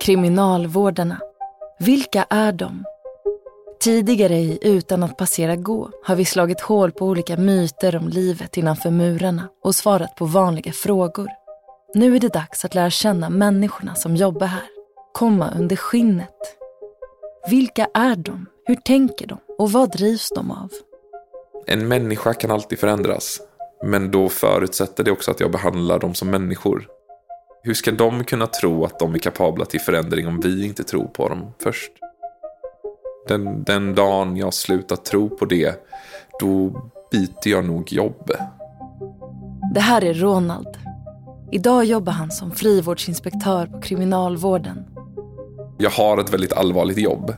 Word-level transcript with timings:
Kriminalvårdarna. 0.00 1.20
Vilka 1.78 2.26
är 2.30 2.52
de? 2.52 2.84
Tidigare 3.80 4.34
i 4.34 4.58
Utan 4.62 5.02
att 5.02 5.16
passera 5.16 5.56
gå 5.56 5.90
har 6.04 6.16
vi 6.16 6.24
slagit 6.24 6.60
hål 6.60 6.92
på 6.92 7.06
olika 7.06 7.36
myter 7.36 7.96
om 7.96 8.08
livet 8.08 8.56
innanför 8.56 8.90
murarna 8.90 9.48
och 9.62 9.74
svarat 9.74 10.14
på 10.14 10.24
vanliga 10.24 10.72
frågor. 10.72 11.28
Nu 11.94 12.16
är 12.16 12.20
det 12.20 12.32
dags 12.32 12.64
att 12.64 12.74
lära 12.74 12.90
känna 12.90 13.30
människorna 13.30 13.94
som 13.94 14.16
jobbar 14.16 14.46
här. 14.46 14.68
Komma 15.12 15.50
under 15.58 15.76
skinnet. 15.76 16.36
Vilka 17.50 17.88
är 17.94 18.16
de? 18.16 18.46
Hur 18.66 18.76
tänker 18.76 19.26
de? 19.26 19.38
Och 19.58 19.72
vad 19.72 19.92
drivs 19.92 20.28
de 20.34 20.50
av? 20.50 20.70
En 21.66 21.88
människa 21.88 22.34
kan 22.34 22.50
alltid 22.50 22.78
förändras. 22.78 23.40
Men 23.84 24.10
då 24.10 24.28
förutsätter 24.28 25.04
det 25.04 25.10
också 25.10 25.30
att 25.30 25.40
jag 25.40 25.50
behandlar 25.52 25.98
dem 25.98 26.14
som 26.14 26.30
människor. 26.30 26.88
Hur 27.66 27.74
ska 27.74 27.92
de 27.92 28.24
kunna 28.24 28.46
tro 28.46 28.84
att 28.84 28.98
de 28.98 29.14
är 29.14 29.18
kapabla 29.18 29.64
till 29.64 29.80
förändring 29.80 30.26
om 30.26 30.40
vi 30.40 30.66
inte 30.66 30.84
tror 30.84 31.06
på 31.06 31.28
dem 31.28 31.52
först? 31.62 31.92
Den, 33.28 33.64
den 33.64 33.94
dagen 33.94 34.36
jag 34.36 34.54
slutar 34.54 34.96
tro 34.96 35.28
på 35.28 35.44
det, 35.44 35.74
då 36.40 36.70
byter 37.12 37.48
jag 37.48 37.64
nog 37.64 37.92
jobb. 37.92 38.30
Det 39.74 39.80
här 39.80 40.04
är 40.04 40.14
Ronald. 40.14 40.78
Idag 41.52 41.84
jobbar 41.84 42.12
han 42.12 42.30
som 42.30 42.50
frivårdsinspektör 42.50 43.66
på 43.66 43.80
kriminalvården. 43.80 44.84
Jag 45.78 45.90
har 45.90 46.18
ett 46.18 46.32
väldigt 46.32 46.52
allvarligt 46.52 46.98
jobb 46.98 47.34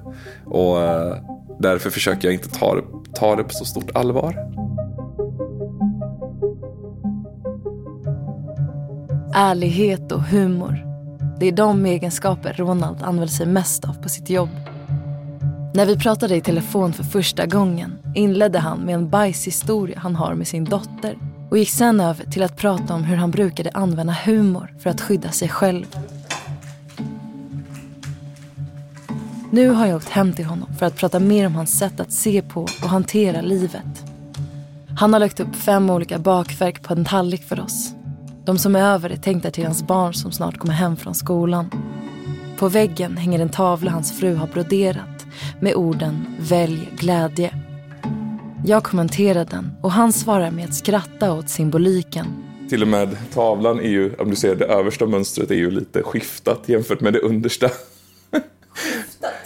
och 0.47 0.83
eh, 0.83 1.16
därför 1.59 1.91
försöker 1.91 2.29
jag 2.29 2.35
inte 2.35 2.49
ta 2.49 2.80
ta 3.15 3.37
det 3.37 3.45
på 3.45 3.51
så 3.51 3.65
stort 3.65 3.91
allvar. 3.95 4.46
Ärlighet 9.39 10.13
och 10.13 10.23
humor. 10.23 10.87
Det 11.41 11.47
är 11.47 11.53
de 11.53 11.87
egenskaper 11.87 12.53
Ronald 12.53 13.03
använder 13.03 13.35
sig 13.35 13.47
mest 13.47 13.85
av 13.85 14.03
på 14.03 14.09
sitt 14.09 14.30
jobb. 14.30 14.49
När 15.74 15.87
vi 15.87 15.99
pratade 15.99 16.37
i 16.37 16.41
telefon 16.41 16.93
för 16.93 17.05
första 17.05 17.47
gången 17.47 17.99
inledde 18.15 18.59
han 18.59 18.79
med 18.79 18.95
en 18.95 19.10
bajshistoria 19.10 19.99
han 19.99 20.16
har 20.16 20.35
med 20.35 20.49
sin 20.49 20.65
dotter 20.65 21.19
och 21.51 21.59
gick 21.59 21.71
sen 21.71 22.01
över 22.01 22.25
till 22.25 22.43
att 22.43 22.57
prata 22.57 22.95
om 22.95 23.05
hur 23.05 23.16
han 23.16 23.30
brukade 23.30 23.71
använda 23.75 24.16
humor 24.25 24.75
för 24.79 24.91
att 24.91 25.01
skydda 25.01 25.30
sig 25.30 25.49
själv. 25.49 25.97
Nu 29.51 29.71
har 29.71 29.87
jag 29.87 29.97
åkt 29.97 30.09
hem 30.09 30.32
till 30.32 30.45
honom 30.45 30.69
för 30.79 30.87
att 30.87 30.97
prata 30.97 31.21
mer 31.21 31.47
om 31.47 31.55
hans 31.55 31.79
sätt 31.79 32.01
att 32.01 32.13
se 32.13 32.43
på 32.43 32.63
och 32.63 32.88
hantera 32.88 33.41
livet. 33.41 34.05
Han 34.99 35.13
har 35.13 35.21
lagt 35.21 35.41
upp 35.41 35.57
fem 35.57 35.91
olika 35.91 36.19
bakverk 36.19 36.82
på 36.82 36.95
en 36.95 37.05
tallrik 37.05 37.43
för 37.43 37.60
oss. 37.60 37.96
De 38.47 38.59
som 38.59 38.77
är 38.77 38.95
över 38.95 39.11
är 39.11 39.16
tänkta 39.16 39.51
till 39.51 39.65
hans 39.65 39.83
barn 39.83 40.15
som 40.15 40.33
snart 40.33 40.59
kommer 40.59 40.75
hem 40.75 40.97
från 40.97 41.15
skolan. 41.15 41.71
På 42.59 42.69
väggen 42.69 43.16
hänger 43.16 43.38
en 43.38 43.49
tavla 43.49 43.91
hans 43.91 44.19
fru 44.19 44.35
har 44.35 44.47
broderat 44.47 45.27
med 45.61 45.75
orden 45.75 46.27
Välj 46.38 46.88
glädje. 46.99 47.55
Jag 48.65 48.85
kommenterar 48.85 49.45
den 49.45 49.73
och 49.83 49.93
han 49.93 50.13
svarar 50.13 50.51
med 50.51 50.65
att 50.65 50.75
skratta 50.75 51.33
åt 51.33 51.51
symboliken. 51.51 52.27
Till 52.69 52.83
och 52.83 52.88
med 52.88 53.16
tavlan 53.35 53.80
är 53.80 53.88
ju, 53.88 54.15
om 54.15 54.30
du 54.30 54.37
ser 54.37 54.57
det 54.57 54.65
översta 54.65 55.07
mönstret 55.07 55.51
är 55.51 55.55
ju 55.55 55.71
lite 55.71 56.03
skiftat 56.03 56.69
jämfört 56.69 57.01
med 57.01 57.13
det 57.13 57.21
understa. 57.21 57.71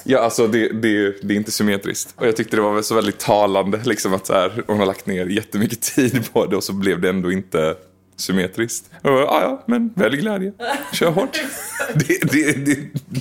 Ja, 0.05 0.19
alltså 0.19 0.47
det, 0.47 0.69
det, 0.69 1.14
det, 1.23 1.35
är 1.35 1.37
inte 1.37 1.51
symmetriskt. 1.51 2.14
Och 2.17 2.27
jag 2.27 2.37
tyckte 2.37 2.57
det 2.57 2.62
var 2.62 2.83
så 2.83 2.95
väldigt 2.95 3.19
talande, 3.19 3.81
liksom 3.85 4.14
att 4.14 4.27
så 4.27 4.33
här, 4.33 4.64
hon 4.67 4.79
har 4.79 4.87
lagt 4.87 5.07
ner 5.07 5.27
jättemycket 5.27 5.83
tid 5.83 6.33
på 6.33 6.47
det 6.47 6.57
och 6.57 6.64
så 6.64 6.73
blev 6.73 7.01
det 7.01 7.09
ändå 7.09 7.33
inte 7.33 7.77
symmetriskt. 8.21 8.91
Och, 9.03 9.11
ja, 9.11 9.41
ja, 9.43 9.63
men 9.67 9.93
välj 9.95 10.17
glädje. 10.17 10.53
Kör 10.93 11.11
hårt. 11.11 11.41
Det, 11.95 12.33
det, 12.33 12.67
det, 12.67 12.79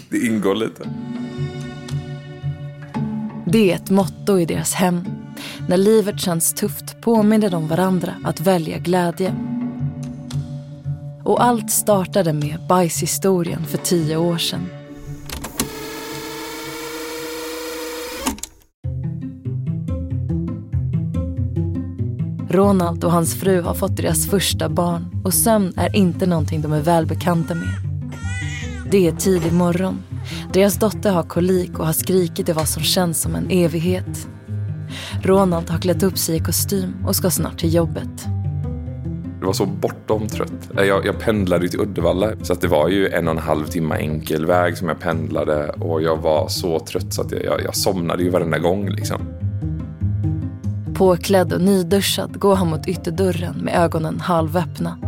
det 0.09 0.17
ingår 0.17 0.55
lite. 0.55 0.89
Det 3.45 3.71
är 3.71 3.75
ett 3.75 3.89
motto 3.89 4.39
i 4.39 4.45
deras 4.45 4.73
hem. 4.73 5.03
När 5.67 5.77
livet 5.77 6.19
känns 6.19 6.53
tufft 6.53 7.01
påminner 7.01 7.49
de 7.49 7.67
varandra 7.67 8.15
att 8.23 8.41
välja 8.41 8.77
glädje. 8.77 9.35
Och 11.23 11.43
allt 11.43 11.71
startade 11.71 12.33
med 12.33 12.57
bajshistorien 12.69 13.65
för 13.65 13.77
tio 13.77 14.17
år 14.17 14.37
sedan. 14.37 14.78
Ronald 22.49 23.03
och 23.03 23.11
hans 23.11 23.35
fru 23.35 23.61
har 23.61 23.73
fått 23.73 23.97
deras 23.97 24.29
första 24.29 24.69
barn 24.69 25.21
och 25.23 25.33
sömn 25.33 25.73
är 25.77 25.95
inte 25.95 26.25
någonting 26.25 26.61
de 26.61 26.73
är 26.73 26.81
välbekanta 26.81 27.55
med. 27.55 27.73
Det 28.91 29.07
är 29.07 29.11
tidig 29.11 29.53
morgon. 29.53 30.03
Deras 30.53 30.79
dotter 30.79 31.11
har 31.11 31.23
kolik 31.23 31.79
och 31.79 31.85
har 31.85 31.93
skrikit 31.93 32.49
i 32.49 32.51
vad 32.51 32.67
som 32.67 32.83
känns 32.83 33.21
som 33.21 33.35
en 33.35 33.47
evighet. 33.49 34.27
Ronald 35.23 35.69
har 35.69 35.77
klätt 35.77 36.03
upp 36.03 36.17
sig 36.17 36.35
i 36.35 36.39
kostym 36.39 36.93
och 37.07 37.15
ska 37.15 37.29
snart 37.29 37.59
till 37.59 37.73
jobbet. 37.73 38.25
Det 39.39 39.45
var 39.45 39.53
så 39.53 39.65
bortom 39.65 40.27
trött. 40.27 40.71
Eh, 40.77 40.83
jag, 40.83 41.05
jag 41.05 41.19
pendlade 41.19 41.69
till 41.69 41.79
Uddevalla 41.79 42.31
så 42.41 42.53
att 42.53 42.61
det 42.61 42.67
var 42.67 42.89
ju 42.89 43.09
en 43.09 43.27
och 43.27 43.33
en 43.33 43.39
halv 43.41 43.65
timme 43.65 43.95
enkel 43.95 44.45
väg 44.45 44.77
som 44.77 44.87
jag 44.87 44.99
pendlade 44.99 45.69
och 45.69 46.01
jag 46.01 46.17
var 46.17 46.47
så 46.47 46.79
trött 46.79 47.13
så 47.13 47.21
att 47.21 47.31
jag, 47.31 47.43
jag, 47.43 47.63
jag 47.63 47.75
somnade 47.75 48.23
ju 48.23 48.29
varenda 48.29 48.57
gång 48.57 48.89
liksom. 48.89 49.21
Påklädd 50.99 51.53
och 51.53 51.61
nyduschad 51.61 52.39
går 52.39 52.55
han 52.55 52.67
mot 52.67 52.87
ytterdörren 52.87 53.55
med 53.55 53.83
ögonen 53.83 54.19
halvöppna. 54.19 54.99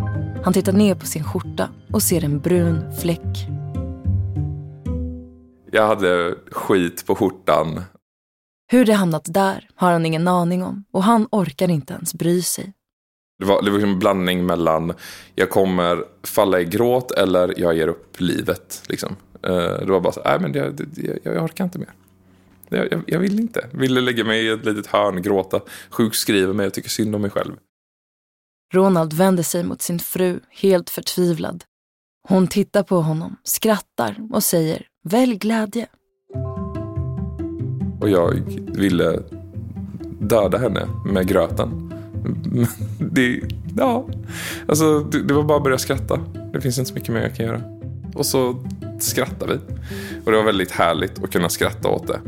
Han 0.43 0.53
tittar 0.53 0.73
ner 0.73 0.95
på 0.95 1.05
sin 1.05 1.23
skjorta 1.23 1.69
och 1.93 2.03
ser 2.03 2.23
en 2.23 2.39
brun 2.39 2.93
fläck. 3.01 3.47
Jag 5.71 5.87
hade 5.87 6.35
skit 6.51 7.05
på 7.05 7.15
skjortan. 7.15 7.81
Hur 8.71 8.85
det 8.85 8.93
hamnat 8.93 9.25
där 9.25 9.69
har 9.75 9.91
han 9.91 10.05
ingen 10.05 10.27
aning 10.27 10.63
om 10.63 10.83
och 10.91 11.03
han 11.03 11.27
orkar 11.31 11.69
inte 11.69 11.93
ens 11.93 12.13
bry 12.13 12.41
sig. 12.41 12.73
Det 13.39 13.45
var, 13.45 13.61
det 13.61 13.71
var 13.71 13.79
en 13.79 13.99
blandning 13.99 14.45
mellan 14.45 14.93
jag 15.35 15.49
kommer 15.49 16.03
falla 16.23 16.59
i 16.59 16.65
gråt 16.65 17.11
eller 17.11 17.59
jag 17.59 17.75
ger 17.75 17.87
upp 17.87 18.19
livet. 18.19 18.83
Liksom. 18.89 19.15
Eh, 19.43 19.51
det 19.53 19.91
var 19.91 19.99
bara 19.99 20.13
så, 20.13 20.21
nej 20.25 20.39
men 20.39 20.53
jag, 20.53 20.81
jag, 20.95 21.35
jag 21.35 21.43
orkar 21.43 21.63
inte 21.63 21.79
mer. 21.79 21.93
Jag, 22.71 23.03
jag, 23.07 23.19
vill 23.19 23.39
inte. 23.39 23.67
Ville 23.73 24.01
lägga 24.01 24.23
mig 24.23 24.45
i 24.45 24.49
ett 24.49 24.65
litet 24.65 24.87
hörn, 24.87 25.21
gråta, 25.21 25.61
sjukskriva 25.89 26.53
mig 26.53 26.67
och 26.67 26.73
tycka 26.73 26.89
synd 26.89 27.15
om 27.15 27.21
mig 27.21 27.31
själv. 27.31 27.53
Ronald 28.73 29.13
vänder 29.13 29.43
sig 29.43 29.63
mot 29.63 29.81
sin 29.81 29.99
fru, 29.99 30.39
helt 30.49 30.89
förtvivlad. 30.89 31.63
Hon 32.27 32.47
tittar 32.47 32.83
på 32.83 33.01
honom, 33.01 33.35
skrattar 33.43 34.15
och 34.31 34.43
säger 34.43 34.87
välj 35.03 35.35
glädje. 35.35 35.87
Och 38.01 38.09
jag 38.09 38.33
ville 38.75 39.23
döda 40.19 40.57
henne 40.57 40.87
med 41.05 41.27
gröten. 41.27 41.87
Det, 43.11 43.41
ja, 43.77 44.07
alltså, 44.67 44.99
det, 44.99 45.23
det 45.23 45.33
var 45.33 45.43
bara 45.43 45.57
att 45.57 45.63
börja 45.63 45.77
skratta. 45.77 46.19
Det 46.53 46.61
finns 46.61 46.77
inte 46.77 46.89
så 46.89 46.95
mycket 46.95 47.13
mer 47.13 47.21
jag 47.21 47.35
kan 47.35 47.45
göra. 47.45 47.61
Och 48.15 48.25
så 48.25 48.65
skrattar 48.99 49.47
vi. 49.47 49.53
Och 50.25 50.31
det 50.31 50.37
var 50.37 50.43
väldigt 50.43 50.71
härligt 50.71 51.23
att 51.23 51.31
kunna 51.31 51.49
skratta 51.49 51.89
åt 51.89 52.07
det 52.07 52.21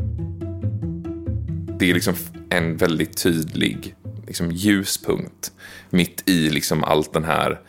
det 1.84 1.90
är 1.90 1.94
liksom 1.94 2.14
en 2.50 2.76
väldigt 2.76 3.22
tydlig 3.22 3.94
liksom, 4.26 4.52
ljuspunkt 4.52 5.52
mitt 5.90 6.28
i 6.28 6.50
liksom 6.50 6.84
allt 6.84 7.12
den 7.12 7.24
här 7.24 7.60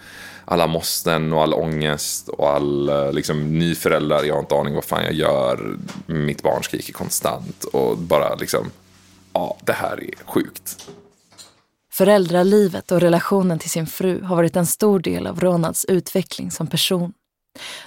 alla 0.46 0.68
måsten 0.68 1.34
och 1.34 1.42
all 1.42 1.54
ångest 1.54 2.30
och 2.30 2.50
all 2.50 2.90
eh, 2.90 3.12
liksom, 3.14 3.60
ny. 3.60 3.76
Jag 3.84 4.34
har 4.34 4.40
inte 4.40 4.56
aning 4.56 4.74
vad 4.76 4.84
fan 4.84 5.04
jag 5.04 5.14
gör. 5.14 5.78
Mitt 6.06 6.44
barn 6.44 6.64
skriker 6.64 6.94
konstant 6.94 7.64
och 7.64 7.98
bara 7.98 8.36
liksom, 8.36 8.72
ja, 9.34 9.58
det 9.64 9.74
här 9.74 10.04
är 10.04 10.26
sjukt. 10.26 10.90
Föräldralivet 11.94 12.92
och 12.92 13.02
relationen 13.02 13.60
till 13.60 13.70
sin 13.70 13.88
fru 13.88 14.24
har 14.24 14.36
varit 14.36 14.56
en 14.56 14.66
stor 14.66 15.00
del 15.00 15.28
av 15.28 15.40
Ronalds 15.40 15.86
utveckling 15.86 16.52
som 16.52 16.68
person. 16.68 17.14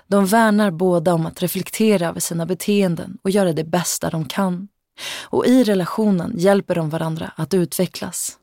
De 0.06 0.26
värnar 0.26 0.70
båda 0.70 1.14
om 1.14 1.26
att 1.26 1.42
reflektera 1.42 2.08
över 2.08 2.20
sina 2.20 2.46
beteenden 2.46 3.18
och 3.22 3.30
göra 3.30 3.52
det 3.52 3.64
bästa 3.64 4.10
de 4.10 4.24
kan. 4.24 4.68
Och 5.24 5.46
i 5.46 5.64
relationen 5.64 6.32
hjälper 6.36 6.74
de 6.74 6.90
varandra 6.90 7.32
att 7.36 7.54
utvecklas. 7.54 8.38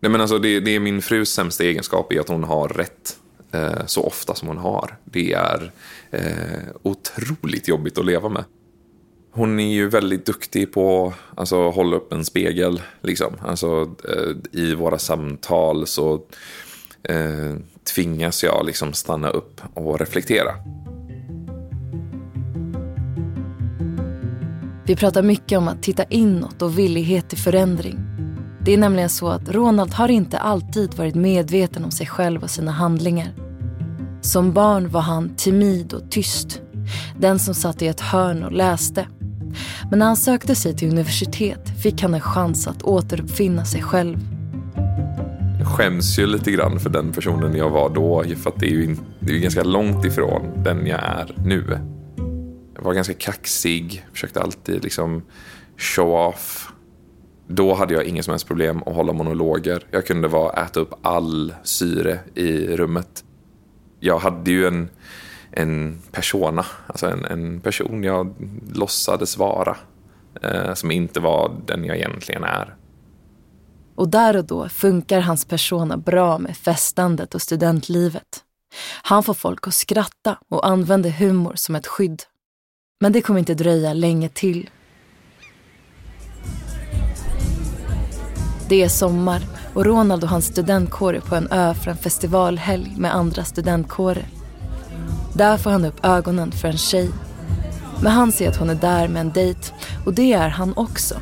Nej, 0.00 0.10
men 0.10 0.20
alltså, 0.20 0.38
det, 0.38 0.60
det 0.60 0.70
är 0.70 0.80
min 0.80 1.02
frus 1.02 1.32
sämsta 1.32 1.64
egenskap 1.64 2.12
i 2.12 2.18
att 2.18 2.28
hon 2.28 2.44
har 2.44 2.68
rätt 2.68 3.16
eh, 3.52 3.86
så 3.86 4.02
ofta 4.02 4.34
som 4.34 4.48
hon 4.48 4.58
har. 4.58 4.96
Det 5.04 5.32
är 5.32 5.72
eh, 6.10 6.68
otroligt 6.82 7.68
jobbigt 7.68 7.98
att 7.98 8.06
leva 8.06 8.28
med. 8.28 8.44
Hon 9.34 9.60
är 9.60 9.72
ju 9.72 9.88
väldigt 9.88 10.26
duktig 10.26 10.72
på 10.72 11.04
alltså, 11.04 11.20
att 11.30 11.38
alltså, 11.38 11.70
hålla 11.70 11.96
upp 11.96 12.12
en 12.12 12.24
spegel. 12.24 12.82
Liksom. 13.00 13.34
Alltså, 13.42 13.90
eh, 14.08 14.60
I 14.60 14.74
våra 14.74 14.98
samtal 14.98 15.86
så 15.86 16.14
eh, 17.02 17.56
tvingas 17.94 18.44
jag 18.44 18.66
liksom 18.66 18.92
stanna 18.92 19.30
upp 19.30 19.60
och 19.74 19.98
reflektera. 19.98 20.50
Vi 24.86 24.96
pratar 24.96 25.22
mycket 25.22 25.58
om 25.58 25.68
att 25.68 25.82
titta 25.82 26.04
inåt 26.04 26.62
och 26.62 26.78
villighet 26.78 27.28
till 27.28 27.38
förändring. 27.38 27.98
Det 28.64 28.72
är 28.72 28.78
nämligen 28.78 29.08
så 29.08 29.28
att 29.28 29.48
Ronald 29.48 29.92
har 29.94 30.08
inte 30.08 30.38
alltid 30.38 30.94
varit 30.94 31.14
medveten 31.14 31.84
om 31.84 31.90
sig 31.90 32.06
själv 32.06 32.42
och 32.42 32.50
sina 32.50 32.70
handlingar. 32.70 33.32
Som 34.20 34.52
barn 34.52 34.88
var 34.88 35.00
han 35.00 35.36
timid 35.36 35.92
och 35.92 36.10
tyst. 36.10 36.60
Den 37.18 37.38
som 37.38 37.54
satt 37.54 37.82
i 37.82 37.86
ett 37.86 38.00
hörn 38.00 38.44
och 38.44 38.52
läste. 38.52 39.06
Men 39.90 39.98
när 39.98 40.06
han 40.06 40.16
sökte 40.16 40.54
sig 40.54 40.76
till 40.76 40.90
universitet 40.90 41.82
fick 41.82 42.02
han 42.02 42.14
en 42.14 42.20
chans 42.20 42.66
att 42.66 42.82
återuppfinna 42.82 43.64
sig 43.64 43.82
själv. 43.82 44.18
Jag 45.58 45.68
skäms 45.68 46.18
ju 46.18 46.26
lite 46.26 46.50
grann 46.50 46.80
för 46.80 46.90
den 46.90 47.12
personen 47.12 47.56
jag 47.56 47.70
var 47.70 47.90
då. 47.90 48.24
För 48.36 48.50
att 48.50 48.60
det 48.60 48.66
är 48.66 48.70
ju, 48.70 48.96
det 49.20 49.32
är 49.32 49.38
ganska 49.38 49.62
långt 49.62 50.04
ifrån 50.04 50.62
den 50.64 50.86
jag 50.86 51.00
är 51.00 51.34
nu. 51.44 51.91
Jag 52.82 52.86
var 52.86 52.94
ganska 52.94 53.14
kaxig, 53.14 54.06
försökte 54.12 54.40
alltid 54.40 54.84
liksom 54.84 55.22
show 55.76 56.14
off. 56.28 56.72
Då 57.46 57.74
hade 57.74 57.94
jag 57.94 58.04
inga 58.04 58.22
som 58.22 58.30
helst 58.32 58.46
problem 58.46 58.82
att 58.86 58.94
hålla 58.94 59.12
monologer. 59.12 59.86
Jag 59.90 60.06
kunde 60.06 60.28
vara, 60.28 60.64
äta 60.64 60.80
upp 60.80 60.94
all 61.02 61.54
syre 61.62 62.18
i 62.34 62.76
rummet. 62.76 63.24
Jag 64.00 64.18
hade 64.18 64.50
ju 64.50 64.66
en, 64.66 64.88
en 65.50 65.98
persona, 66.12 66.66
alltså 66.86 67.06
en, 67.06 67.24
en 67.24 67.60
person 67.60 68.04
jag 68.04 68.34
låtsades 68.74 69.38
vara. 69.38 69.76
Eh, 70.42 70.74
som 70.74 70.90
inte 70.90 71.20
var 71.20 71.56
den 71.66 71.84
jag 71.84 71.96
egentligen 71.96 72.44
är. 72.44 72.76
Och 73.94 74.08
där 74.08 74.36
och 74.36 74.44
då 74.44 74.68
funkar 74.68 75.20
hans 75.20 75.44
persona 75.44 75.96
bra 75.96 76.38
med 76.38 76.56
festandet 76.56 77.34
och 77.34 77.42
studentlivet. 77.42 78.44
Han 79.02 79.22
får 79.22 79.34
folk 79.34 79.68
att 79.68 79.74
skratta 79.74 80.38
och 80.48 80.66
använder 80.66 81.10
humor 81.10 81.52
som 81.56 81.74
ett 81.74 81.86
skydd. 81.86 82.22
Men 83.02 83.12
det 83.12 83.22
kommer 83.22 83.38
inte 83.38 83.54
dröja 83.54 83.92
länge 83.92 84.28
till. 84.28 84.70
Det 88.68 88.82
är 88.82 88.88
sommar 88.88 89.42
och 89.74 89.84
Ronald 89.84 90.24
och 90.24 90.30
hans 90.30 90.46
studentkår 90.46 91.16
är 91.16 91.20
på 91.20 91.34
en 91.34 91.48
ö 91.50 91.74
för 91.74 91.90
en 91.90 91.96
festivalhelg 91.96 92.94
med 92.98 93.14
andra 93.14 93.44
studentkårer. 93.44 94.26
Där 95.34 95.56
får 95.56 95.70
han 95.70 95.84
upp 95.84 96.04
ögonen 96.04 96.52
för 96.52 96.68
en 96.68 96.76
tjej. 96.76 97.10
Men 98.02 98.12
han 98.12 98.32
ser 98.32 98.48
att 98.48 98.56
hon 98.56 98.70
är 98.70 98.74
där 98.74 99.08
med 99.08 99.20
en 99.20 99.32
dejt 99.32 99.72
och 100.06 100.14
det 100.14 100.32
är 100.32 100.48
han 100.48 100.72
också. 100.76 101.14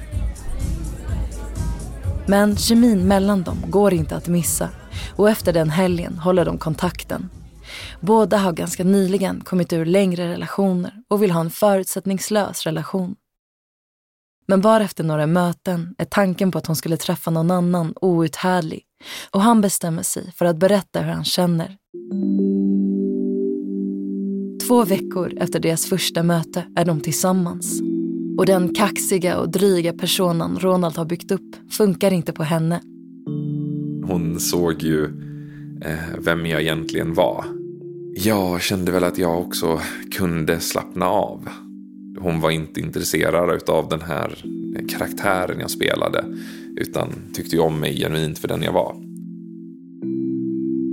Men 2.26 2.56
kemin 2.56 3.08
mellan 3.08 3.42
dem 3.42 3.64
går 3.66 3.94
inte 3.94 4.16
att 4.16 4.28
missa 4.28 4.68
och 5.16 5.30
efter 5.30 5.52
den 5.52 5.70
helgen 5.70 6.18
håller 6.18 6.44
de 6.44 6.58
kontakten. 6.58 7.30
Båda 8.00 8.36
har 8.36 8.52
ganska 8.52 8.84
nyligen 8.84 9.40
kommit 9.40 9.72
ur 9.72 9.84
längre 9.84 10.28
relationer 10.28 10.92
och 11.08 11.22
vill 11.22 11.30
ha 11.30 11.40
en 11.40 11.50
förutsättningslös 11.50 12.66
relation. 12.66 13.16
Men 14.46 14.60
bara 14.60 14.84
efter 14.84 15.04
några 15.04 15.26
möten 15.26 15.94
är 15.98 16.04
tanken 16.04 16.50
på 16.50 16.58
att 16.58 16.66
hon 16.66 16.76
skulle 16.76 16.96
träffa 16.96 17.30
någon 17.30 17.50
annan 17.50 17.94
outhärdlig 18.00 18.82
och 19.30 19.40
han 19.40 19.60
bestämmer 19.60 20.02
sig 20.02 20.32
för 20.32 20.44
att 20.44 20.56
berätta 20.56 21.00
hur 21.00 21.12
han 21.12 21.24
känner. 21.24 21.76
Två 24.68 24.84
veckor 24.84 25.32
efter 25.40 25.60
deras 25.60 25.86
första 25.86 26.22
möte 26.22 26.64
är 26.76 26.84
de 26.84 27.00
tillsammans. 27.00 27.80
Och 28.38 28.46
den 28.46 28.74
kaxiga 28.74 29.38
och 29.38 29.50
dryga 29.50 29.92
personen 29.92 30.58
Ronald 30.58 30.96
har 30.96 31.04
byggt 31.04 31.30
upp 31.30 31.56
funkar 31.70 32.12
inte 32.12 32.32
på 32.32 32.42
henne. 32.42 32.80
Hon 34.06 34.40
såg 34.40 34.82
ju 34.82 35.04
eh, 35.84 36.18
vem 36.18 36.46
jag 36.46 36.62
egentligen 36.62 37.14
var. 37.14 37.59
Jag 38.14 38.62
kände 38.62 38.92
väl 38.92 39.04
att 39.04 39.18
jag 39.18 39.40
också 39.40 39.80
kunde 40.10 40.60
slappna 40.60 41.06
av. 41.06 41.48
Hon 42.18 42.40
var 42.40 42.50
inte 42.50 42.80
intresserad 42.80 43.68
av 43.70 43.88
den 43.88 44.00
här 44.00 44.44
karaktären 44.88 45.60
jag 45.60 45.70
spelade. 45.70 46.24
Utan 46.76 47.12
tyckte 47.34 47.56
ju 47.56 47.62
om 47.62 47.80
mig 47.80 47.96
genuint 47.96 48.38
för 48.38 48.48
den 48.48 48.62
jag 48.62 48.72
var. 48.72 48.96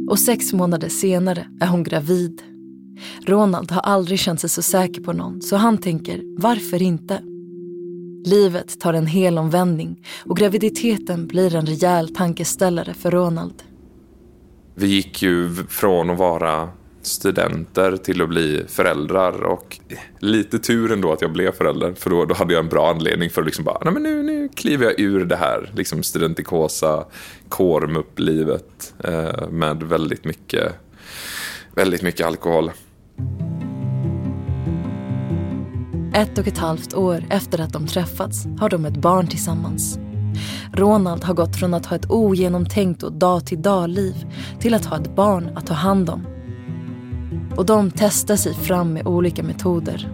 Och 0.09 0.19
sex 0.19 0.53
månader 0.53 0.89
senare 0.89 1.47
är 1.59 1.67
hon 1.67 1.83
gravid. 1.83 2.41
Ronald 3.25 3.71
har 3.71 3.81
aldrig 3.81 4.19
känt 4.19 4.39
sig 4.39 4.49
så 4.49 4.61
säker 4.61 5.01
på 5.01 5.13
någon 5.13 5.41
så 5.41 5.55
han 5.55 5.77
tänker, 5.77 6.21
varför 6.37 6.81
inte? 6.81 7.21
Livet 8.25 8.79
tar 8.79 8.93
en 8.93 9.07
hel 9.07 9.37
omvändning 9.37 10.03
och 10.25 10.37
graviditeten 10.37 11.27
blir 11.27 11.55
en 11.55 11.65
rejäl 11.65 12.15
tankeställare 12.15 12.93
för 12.93 13.11
Ronald. 13.11 13.63
Vi 14.75 14.87
gick 14.87 15.21
ju 15.21 15.49
från 15.69 16.09
att 16.09 16.17
vara 16.17 16.69
studenter 17.07 17.97
till 17.97 18.21
att 18.21 18.29
bli 18.29 18.63
föräldrar 18.67 19.43
och 19.43 19.79
lite 20.19 20.59
tur 20.59 20.91
ändå 20.91 21.13
att 21.13 21.21
jag 21.21 21.31
blev 21.31 21.51
förälder 21.51 21.93
för 21.93 22.09
då, 22.09 22.25
då 22.25 22.35
hade 22.35 22.53
jag 22.53 22.63
en 22.63 22.69
bra 22.69 22.89
anledning 22.89 23.29
för 23.29 23.41
att 23.41 23.45
liksom 23.45 23.65
bara, 23.65 23.77
nej 23.83 23.93
men 23.93 24.03
nu, 24.03 24.23
nu 24.23 24.49
kliver 24.49 24.85
jag 24.85 24.99
ur 24.99 25.25
det 25.25 25.35
här 25.35 25.71
liksom 25.75 26.03
studentikosa 26.03 27.05
kormupplivet 27.49 28.93
eh, 29.03 29.49
med 29.49 29.83
väldigt 29.83 30.25
mycket, 30.25 30.73
väldigt 31.75 32.01
mycket 32.01 32.27
alkohol. 32.27 32.71
Ett 36.13 36.37
och 36.37 36.47
ett 36.47 36.57
halvt 36.57 36.93
år 36.93 37.23
efter 37.29 37.61
att 37.61 37.73
de 37.73 37.87
träffats 37.87 38.45
har 38.59 38.69
de 38.69 38.85
ett 38.85 38.97
barn 38.97 39.27
tillsammans. 39.27 39.99
Ronald 40.73 41.23
har 41.23 41.33
gått 41.33 41.55
från 41.55 41.73
att 41.73 41.85
ha 41.85 41.95
ett 41.95 42.09
ogenomtänkt 42.09 43.03
och 43.03 43.13
dag-till-dag-liv 43.13 44.15
till 44.59 44.73
att 44.73 44.85
ha 44.85 44.97
ett 44.97 45.15
barn 45.15 45.49
att 45.55 45.67
ta 45.67 45.73
hand 45.73 46.09
om. 46.09 46.36
Och 47.57 47.65
de 47.65 47.91
testar 47.91 48.35
sig 48.35 48.53
fram 48.53 48.93
med 48.93 49.07
olika 49.07 49.43
metoder. 49.43 50.11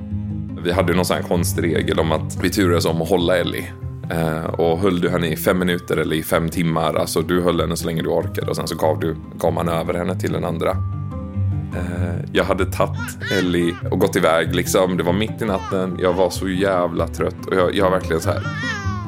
Vi 0.64 0.72
hade 0.72 0.94
någon 0.94 1.06
sån 1.06 1.18
här 1.18 1.24
konstig 1.24 1.64
regel 1.64 2.00
om 2.00 2.12
att 2.12 2.44
vi 2.44 2.50
turades 2.50 2.86
om 2.86 3.02
att 3.02 3.10
hålla 3.10 3.38
Ellie. 3.38 3.72
Eh, 4.12 4.44
och 4.44 4.80
höll 4.80 5.02
du 5.02 5.10
henne 5.10 5.28
i 5.28 5.36
fem 5.36 5.60
minuter 5.60 5.98
eller 5.98 6.16
i 6.16 6.24
fem 6.24 6.50
timmar, 6.50 6.94
alltså 6.94 7.22
du 7.22 7.42
höll 7.42 7.62
henne 7.62 7.78
så 7.78 7.86
länge 7.86 8.02
du 8.02 8.10
orkade 8.10 8.50
och 8.50 8.56
sen 8.56 8.68
så 8.68 8.76
gav, 8.76 9.00
du, 9.00 9.16
gav 9.38 9.54
man 9.54 9.70
över 9.70 9.94
henne 9.94 10.20
till 10.20 10.32
den 10.32 10.46
andra. 10.46 10.70
Eh, 11.76 12.26
jag 12.32 12.44
hade 12.44 12.66
tagit 12.66 13.32
Ellie 13.40 13.76
och 13.92 14.00
gått 14.00 14.16
iväg 14.16 14.56
liksom. 14.56 14.98
Det 14.98 15.04
var 15.04 15.14
mitt 15.14 15.42
i 15.42 15.46
natten. 15.46 15.98
Jag 16.02 16.14
var 16.14 16.30
så 16.30 16.50
jävla 16.50 17.08
trött 17.08 17.46
och 17.48 17.56
jag, 17.56 17.76
jag 17.76 17.92
verkligen 17.92 18.22
så 18.22 18.30
här. 18.30 18.44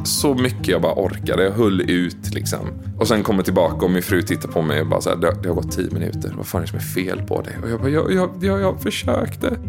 Så 0.06 0.34
mycket 0.34 0.68
jag 0.68 0.82
bara 0.82 0.94
orkade. 0.94 1.44
Jag 1.44 1.52
höll 1.52 1.82
ut 1.82 2.34
liksom. 2.34 2.60
Och 3.00 3.08
sen 3.08 3.24
kommer 3.24 3.44
tillbaka 3.44 3.86
och 3.86 3.92
min 3.92 4.04
fru 4.04 4.22
tittar 4.22 4.50
på 4.50 4.62
mig 4.62 4.82
och 4.82 4.88
bara 4.88 5.02
så 5.02 5.10
här. 5.10 5.18
Det, 5.18 5.38
det 5.44 5.48
har 5.48 5.56
gått 5.56 5.72
tio 5.72 5.92
minuter. 5.92 6.34
Vad 6.38 6.48
fan 6.48 6.62
är 6.62 6.66
det 6.66 6.70
som 6.70 6.78
är 6.80 6.84
fel 6.84 7.22
på 7.22 7.42
dig? 7.42 7.58
Och 7.64 7.70
jag 7.70 7.80
bara, 7.80 7.90
jag, 7.90 8.14
jag, 8.14 8.30
jag, 8.42 8.62
jag 8.62 8.82
försökte. 8.82 9.60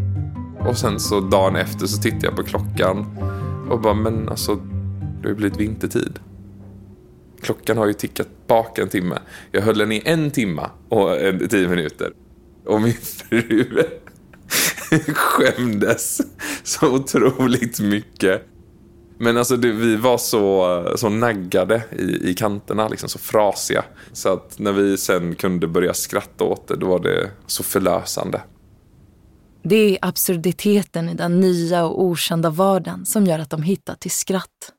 Och 0.59 0.79
sen 0.79 1.01
så 1.01 1.21
dagen 1.21 1.57
efter 1.57 1.87
så 1.87 2.03
tittar 2.03 2.25
jag 2.25 2.37
på 2.37 2.43
klockan 2.43 3.07
och 3.71 3.81
bara, 3.81 3.95
men 3.95 4.29
alltså, 4.29 4.55
det 4.55 5.23
har 5.23 5.29
ju 5.29 5.35
blivit 5.35 5.61
vintertid. 5.61 6.19
Klockan 7.43 7.79
har 7.79 7.87
ju 7.87 7.93
tickat 7.93 8.29
bak 8.47 8.79
en 8.79 8.89
timme. 8.89 9.19
Jag 9.53 9.63
höll 9.63 9.79
den 9.79 9.93
i 9.93 10.03
en 10.05 10.31
timme 10.31 10.71
och 10.89 11.21
en, 11.21 11.49
tio 11.49 11.69
minuter. 11.69 12.13
Och 12.65 12.81
min 12.81 12.95
fru 12.95 13.83
skämdes 15.15 16.21
så 16.63 16.95
otroligt 16.95 17.81
mycket. 17.81 18.43
Men 19.19 19.37
alltså 19.37 19.57
det, 19.57 19.73
vi 19.73 19.97
var 19.97 20.19
så, 20.19 20.83
så 20.97 21.09
naggade 21.09 21.85
i, 21.93 22.31
i 22.31 22.35
kanterna, 22.35 22.89
liksom 22.89 23.09
så 23.09 23.19
frasiga. 23.19 23.85
Så 24.13 24.33
att 24.33 24.59
när 24.59 24.73
vi 24.73 24.97
sen 24.97 25.35
kunde 25.35 25.69
börja 25.69 25.95
skratta 25.95 26.45
åt 26.45 26.69
det, 26.69 26.77
då 26.77 26.87
var 26.87 26.99
det 26.99 27.31
så 27.47 27.63
förlösande. 27.63 28.41
Det 29.63 29.77
är 29.77 29.99
absurditeten 30.03 31.09
i 31.09 31.15
den 31.15 31.41
nya 31.41 31.85
och 31.85 32.03
okända 32.03 32.51
vardagen 32.51 33.07
som 33.07 33.27
gör 33.27 33.39
att 33.39 33.51
de 33.51 33.63
hittar 33.63 33.95
till 33.95 34.11
skratt. 34.11 34.73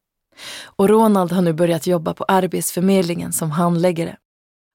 Och 0.64 0.90
Ronald 0.90 1.32
har 1.32 1.42
nu 1.42 1.54
börjat 1.54 1.88
jobba 1.88 2.14
på 2.14 2.24
Arbetsförmedlingen 2.24 3.34
som 3.34 3.52
handläggare. 3.52 4.18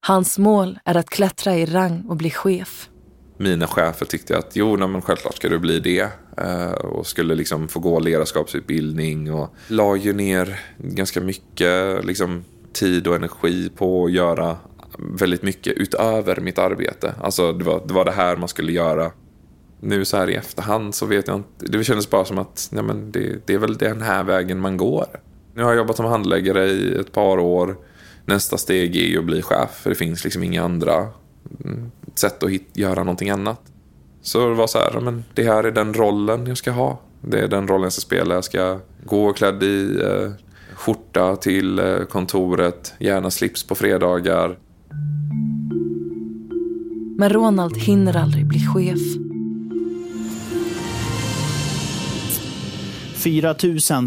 Hans 0.05 0.37
mål 0.37 0.79
är 0.85 0.97
att 0.97 1.09
klättra 1.09 1.55
i 1.55 1.65
rang 1.65 2.05
och 2.09 2.17
bli 2.17 2.31
chef 2.31 2.89
mina 3.37 3.67
chefer 3.67 4.05
tyckte 4.05 4.37
att 4.37 4.55
jo, 4.55 4.77
men 4.77 5.01
självklart 5.01 5.35
ska 5.35 5.49
du 5.49 5.59
bli 5.59 5.79
det. 5.79 6.07
Eh, 6.37 6.71
och 6.71 7.07
skulle 7.07 7.35
liksom 7.35 7.67
få 7.67 7.79
gå 7.79 7.99
ledarskapsutbildning 7.99 9.33
och 9.33 9.55
la 9.67 9.95
ju 9.95 10.13
ner 10.13 10.59
ganska 10.77 11.21
mycket 11.21 12.05
liksom, 12.05 12.43
tid 12.73 13.07
och 13.07 13.15
energi 13.15 13.69
på 13.75 14.05
att 14.05 14.11
göra 14.11 14.57
väldigt 14.97 15.41
mycket 15.41 15.73
utöver 15.73 16.39
mitt 16.41 16.59
arbete. 16.59 17.13
Alltså 17.21 17.53
det 17.53 17.63
var, 17.63 17.83
det 17.87 17.93
var 17.93 18.05
det 18.05 18.11
här 18.11 18.37
man 18.37 18.49
skulle 18.49 18.71
göra. 18.71 19.11
Nu 19.79 20.05
så 20.05 20.17
här 20.17 20.29
i 20.29 20.35
efterhand 20.35 20.95
så 20.95 21.05
vet 21.05 21.27
jag 21.27 21.35
inte. 21.35 21.65
Det 21.65 21.83
kändes 21.83 22.09
bara 22.09 22.25
som 22.25 22.37
att 22.37 22.69
nej 22.71 22.83
men 22.83 23.11
det, 23.11 23.47
det 23.47 23.53
är 23.53 23.57
väl 23.57 23.77
den 23.77 24.01
här 24.01 24.23
vägen 24.23 24.59
man 24.59 24.77
går. 24.77 25.05
Nu 25.55 25.63
har 25.63 25.69
jag 25.69 25.77
jobbat 25.77 25.95
som 25.95 26.05
handläggare 26.05 26.65
i 26.65 26.95
ett 26.95 27.11
par 27.11 27.37
år. 27.37 27.77
Nästa 28.25 28.57
steg 28.57 28.95
är 28.95 29.05
ju 29.05 29.19
att 29.19 29.25
bli 29.25 29.41
chef. 29.41 29.69
För 29.71 29.89
det 29.89 29.95
finns 29.95 30.23
liksom 30.23 30.43
inga 30.43 30.63
andra 30.63 31.07
mm, 31.65 31.91
sätt 32.19 32.43
att 32.43 32.49
hit, 32.49 32.69
göra 32.73 33.03
någonting 33.03 33.29
annat. 33.29 33.61
Så 34.21 34.49
det 34.49 34.55
var 34.55 34.67
så 34.67 34.77
här, 34.77 34.99
men 34.99 35.23
det 35.33 35.43
här 35.43 35.63
är 35.63 35.71
den 35.71 35.93
rollen 35.93 36.47
jag 36.47 36.57
ska 36.57 36.71
ha. 36.71 36.99
Det 37.21 37.39
är 37.39 37.47
den 37.47 37.67
rollen 37.67 37.83
jag 37.83 37.93
ska 37.93 38.01
spela. 38.01 38.35
Jag 38.35 38.43
ska 38.43 38.79
gå 39.05 39.33
klädd 39.33 39.63
i 39.63 40.01
eh, 40.03 40.31
skjorta 40.73 41.35
till 41.35 41.79
eh, 41.79 41.97
kontoret, 42.09 42.93
gärna 42.99 43.31
slips 43.31 43.63
på 43.63 43.75
fredagar. 43.75 44.57
Men 47.17 47.29
Ronald 47.29 47.77
hinner 47.77 48.17
aldrig 48.17 48.45
bli 48.45 48.59
chef. 48.59 49.32
4 53.23 53.55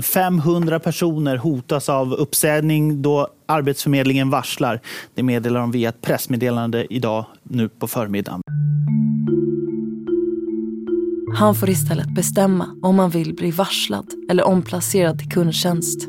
500 0.02 0.78
personer 0.80 1.37
hotas 1.37 1.88
av 1.88 2.12
uppsägning 2.12 3.02
då 3.02 3.28
Arbetsförmedlingen 3.46 4.30
varslar. 4.30 4.80
Det 5.14 5.23
meddelar 5.23 5.61
de 5.61 5.70
via 5.70 5.88
ett 5.88 6.02
pressmeddelande 6.02 6.87
idag, 6.90 7.26
nu 7.42 7.68
på 7.68 7.87
förmiddagen. 7.87 8.40
Han 11.38 11.54
får 11.54 11.70
istället 11.70 12.14
bestämma 12.14 12.66
om 12.82 12.99
han 12.99 13.11
vill 13.11 13.35
bli 13.35 13.50
varslad 13.50 14.06
eller 14.30 14.44
omplacerad 14.44 15.18
till 15.18 15.28
kundtjänst. 15.28 16.08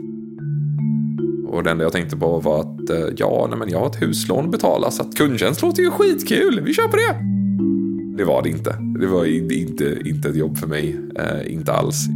Och 1.47 1.63
det 1.63 1.71
enda 1.71 1.83
jag 1.83 1.91
tänkte 1.91 2.17
på 2.17 2.39
var 2.39 2.59
att 2.59 2.89
eh, 2.89 2.97
ja, 3.17 3.47
nej, 3.49 3.59
men 3.59 3.69
jag 3.69 3.79
har 3.79 3.87
ett 3.87 4.01
huslån 4.01 4.45
att 4.45 4.51
betala 4.51 4.91
så 4.91 5.01
att 5.01 5.15
kundtjänst 5.15 5.61
låter 5.61 5.83
ju 5.83 5.91
skitkul. 5.91 6.61
Vi 6.63 6.73
kör 6.73 6.87
på 6.87 6.95
det! 6.95 7.37
Det 8.17 8.25
var 8.25 8.43
det 8.43 8.49
inte. 8.49 8.75
Det 8.99 9.07
var 9.07 9.25
inte, 9.25 9.97
inte 10.05 10.29
ett 10.29 10.35
jobb 10.35 10.57
för 10.57 10.67
mig. 10.67 10.97
Eh, 11.19 11.53
inte 11.53 11.73
alls. 11.73 12.07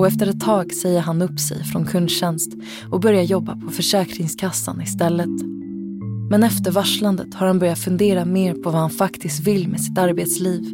Och 0.00 0.06
efter 0.06 0.26
ett 0.26 0.40
tag 0.40 0.72
säger 0.72 1.00
han 1.00 1.22
upp 1.22 1.40
sig 1.40 1.64
från 1.64 1.86
kundtjänst 1.86 2.52
och 2.90 3.00
börjar 3.00 3.22
jobba 3.22 3.56
på 3.56 3.70
Försäkringskassan 3.70 4.80
istället. 4.80 5.42
Men 6.30 6.42
efter 6.42 6.70
varslandet 6.70 7.34
har 7.34 7.46
han 7.46 7.58
börjat 7.58 7.78
fundera 7.78 8.24
mer 8.24 8.54
på 8.54 8.70
vad 8.70 8.80
han 8.80 8.90
faktiskt 8.90 9.46
vill 9.46 9.68
med 9.68 9.80
sitt 9.80 9.98
arbetsliv. 9.98 10.64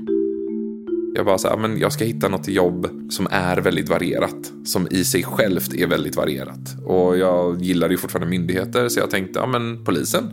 Jag 1.14 1.26
bara 1.26 1.38
så 1.38 1.48
här, 1.48 1.56
men 1.56 1.78
jag 1.78 1.92
ska 1.92 2.04
hitta 2.04 2.28
något 2.28 2.48
jobb 2.48 2.88
som 3.10 3.26
är 3.30 3.56
väldigt 3.56 3.88
varierat. 3.88 4.52
Som 4.64 4.88
i 4.90 5.04
sig 5.04 5.22
självt 5.22 5.74
är 5.74 5.86
väldigt 5.86 6.16
varierat. 6.16 6.76
Och 6.84 7.18
jag 7.18 7.62
gillar 7.62 7.90
ju 7.90 7.96
fortfarande 7.96 8.30
myndigheter 8.30 8.88
så 8.88 9.00
jag 9.00 9.10
tänkte, 9.10 9.38
ja 9.38 9.46
men 9.46 9.84
polisen 9.84 10.24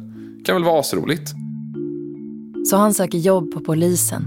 kan 0.46 0.56
väl 0.56 0.64
vara 0.64 0.80
asroligt. 0.80 1.32
Så 2.70 2.78
han 2.78 2.94
söker 2.94 3.18
jobb 3.18 3.54
på 3.54 3.60
polisen. 3.60 4.24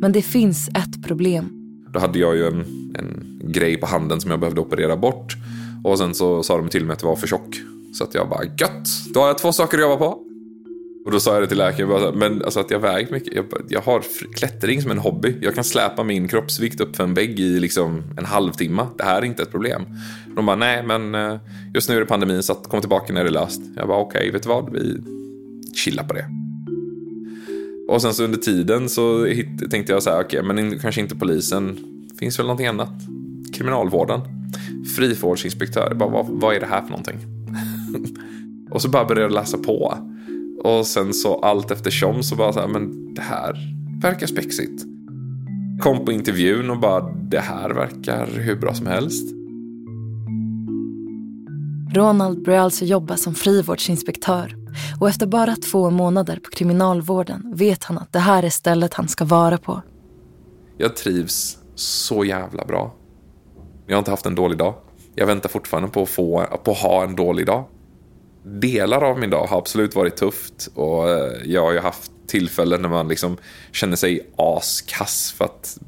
Men 0.00 0.12
det 0.12 0.22
finns 0.22 0.68
ett 0.68 1.02
problem. 1.02 1.44
Då 1.92 2.00
hade 2.00 2.18
jag 2.18 2.36
ju 2.36 2.46
en, 2.46 2.64
en 2.98 3.33
grej 3.54 3.76
på 3.76 3.86
handen 3.86 4.20
som 4.20 4.30
jag 4.30 4.40
behövde 4.40 4.60
operera 4.60 4.96
bort. 4.96 5.36
Och 5.84 5.98
sen 5.98 6.14
så 6.14 6.42
sa 6.42 6.56
de 6.56 6.68
till 6.68 6.84
mig 6.84 6.94
att 6.94 7.00
det 7.00 7.06
var 7.06 7.16
för 7.16 7.26
tjock. 7.26 7.56
Så 7.92 8.04
att 8.04 8.14
jag 8.14 8.28
bara, 8.28 8.44
gött! 8.44 8.88
Då 9.14 9.20
har 9.20 9.26
jag 9.26 9.38
två 9.38 9.52
saker 9.52 9.78
att 9.78 9.82
jobba 9.82 9.96
på. 9.96 10.20
Och 11.04 11.10
då 11.10 11.20
sa 11.20 11.34
jag 11.34 11.42
det 11.42 11.46
till 11.46 11.58
läkaren, 11.58 11.88
bara, 11.88 12.12
men 12.12 12.44
alltså 12.44 12.60
att 12.60 12.70
jag 12.70 12.80
väger 12.80 13.12
mycket. 13.12 13.34
Jag, 13.34 13.44
jag, 13.68 13.80
har 13.80 14.02
klättring 14.34 14.82
som 14.82 14.90
en 14.90 14.98
hobby. 14.98 15.36
Jag 15.40 15.54
kan 15.54 15.64
släpa 15.64 16.04
min 16.04 16.28
kroppsvikt 16.28 16.80
upp 16.80 16.96
för 16.96 17.04
en 17.04 17.14
vägg 17.14 17.40
i 17.40 17.60
liksom 17.60 18.02
en 18.18 18.24
halvtimme. 18.24 18.86
Det 18.98 19.04
här 19.04 19.18
är 19.18 19.24
inte 19.24 19.42
ett 19.42 19.50
problem. 19.50 19.82
De 20.36 20.46
bara, 20.46 20.56
nej 20.56 20.82
men 20.82 21.14
eh, 21.14 21.36
just 21.74 21.88
nu 21.88 21.96
är 21.96 22.00
det 22.00 22.06
pandemin 22.06 22.42
så 22.42 22.52
att 22.52 22.68
kom 22.68 22.80
tillbaka 22.80 23.12
när 23.12 23.24
det 23.24 23.30
är 23.30 23.32
löst. 23.32 23.60
Jag 23.76 23.88
bara, 23.88 23.98
okej, 23.98 24.18
okay, 24.18 24.30
vet 24.30 24.42
du 24.42 24.48
vad? 24.48 24.72
Vi 24.72 25.02
chillar 25.74 26.04
på 26.04 26.14
det. 26.14 26.26
Och 27.88 28.02
sen 28.02 28.14
så 28.14 28.24
under 28.24 28.38
tiden 28.38 28.88
så 28.88 29.26
tänkte 29.70 29.92
jag 29.92 30.02
så 30.02 30.10
här, 30.10 30.20
okej, 30.24 30.40
okay, 30.40 30.54
men 30.54 30.78
kanske 30.78 31.00
inte 31.00 31.16
polisen. 31.16 31.78
Finns 32.18 32.38
väl 32.38 32.46
någonting 32.46 32.66
annat? 32.66 32.92
Kriminalvården. 33.54 34.20
Frivårdsinspektör. 34.96 35.94
Bara, 35.94 36.08
vad, 36.08 36.26
vad 36.28 36.54
är 36.54 36.60
det 36.60 36.66
här 36.66 36.82
för 36.82 36.90
någonting? 36.90 37.18
och 38.70 38.82
så 38.82 38.88
bara 38.88 39.04
började 39.04 39.22
jag 39.22 39.32
läsa 39.32 39.58
på. 39.58 39.98
Och 40.64 40.86
sen 40.86 41.14
så 41.14 41.40
allt 41.40 41.70
eftersom 41.70 42.22
så 42.22 42.36
bara 42.36 42.52
så 42.52 42.60
här, 42.60 42.68
men 42.68 43.14
det 43.14 43.22
här 43.22 43.56
verkar 44.02 44.26
spexigt. 44.26 44.84
Kom 45.80 46.04
på 46.04 46.12
intervjun 46.12 46.70
och 46.70 46.80
bara, 46.80 47.00
det 47.30 47.40
här 47.40 47.70
verkar 47.70 48.26
hur 48.26 48.56
bra 48.56 48.74
som 48.74 48.86
helst. 48.86 49.34
Ronald 51.94 52.44
börjar 52.44 52.60
alltså 52.60 52.84
jobba 52.84 53.16
som 53.16 53.34
frivårdsinspektör 53.34 54.56
och 55.00 55.08
efter 55.08 55.26
bara 55.26 55.56
två 55.56 55.90
månader 55.90 56.36
på 56.36 56.50
kriminalvården 56.50 57.52
vet 57.56 57.84
han 57.84 57.98
att 57.98 58.12
det 58.12 58.18
här 58.18 58.42
är 58.42 58.50
stället 58.50 58.94
han 58.94 59.08
ska 59.08 59.24
vara 59.24 59.58
på. 59.58 59.82
Jag 60.78 60.96
trivs 60.96 61.58
så 61.74 62.24
jävla 62.24 62.64
bra. 62.64 62.94
Jag 63.86 63.96
har 63.96 63.98
inte 63.98 64.10
haft 64.10 64.26
en 64.26 64.34
dålig 64.34 64.58
dag. 64.58 64.74
Jag 65.14 65.26
väntar 65.26 65.48
fortfarande 65.48 65.88
på 65.88 66.02
att, 66.02 66.08
få, 66.08 66.46
på 66.64 66.70
att 66.70 66.78
ha 66.78 67.04
en 67.04 67.16
dålig 67.16 67.46
dag. 67.46 67.64
Delar 68.42 69.02
av 69.04 69.18
min 69.18 69.30
dag 69.30 69.46
har 69.46 69.58
absolut 69.58 69.94
varit 69.94 70.16
tufft 70.16 70.68
och 70.74 71.10
eh, 71.10 71.32
jag 71.44 71.62
har 71.62 71.72
ju 71.72 71.78
haft 71.78 72.12
tillfällen 72.26 72.82
när 72.82 72.88
man 72.88 73.08
liksom 73.08 73.36
känner 73.72 73.96
sig 73.96 74.30
askass 74.36 75.32
för 75.32 75.44
att 75.44 75.78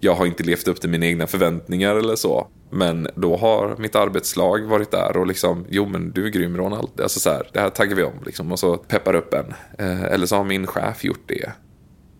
jag 0.00 0.14
har 0.14 0.26
inte 0.26 0.42
levt 0.42 0.68
upp 0.68 0.80
till 0.80 0.90
mina 0.90 1.06
egna 1.06 1.26
förväntningar 1.26 1.96
eller 1.96 2.16
så. 2.16 2.48
Men 2.70 3.08
då 3.14 3.36
har 3.36 3.76
mitt 3.78 3.96
arbetslag 3.96 4.66
varit 4.66 4.90
där 4.90 5.16
och 5.16 5.26
liksom, 5.26 5.66
jo 5.68 5.86
men 5.86 6.10
du 6.10 6.26
är 6.26 6.28
grym 6.28 6.56
Ronald. 6.56 7.00
Alltså 7.00 7.20
så 7.20 7.30
här, 7.30 7.50
det 7.52 7.60
här 7.60 7.70
taggar 7.70 7.96
vi 7.96 8.02
om 8.02 8.14
liksom 8.26 8.52
och 8.52 8.58
så 8.58 8.76
peppar 8.76 9.14
upp 9.14 9.34
en. 9.34 9.54
Eh, 9.78 10.02
eller 10.02 10.26
så 10.26 10.36
har 10.36 10.44
min 10.44 10.66
chef 10.66 11.04
gjort 11.04 11.24
det. 11.26 11.52